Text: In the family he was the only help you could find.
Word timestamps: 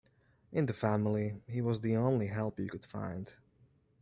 In 0.51 0.65
the 0.65 0.73
family 0.73 1.43
he 1.45 1.61
was 1.61 1.81
the 1.81 1.95
only 1.95 2.25
help 2.25 2.59
you 2.59 2.67
could 2.67 2.87
find. 2.87 3.31